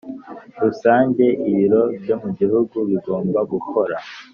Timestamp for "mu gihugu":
2.21-2.75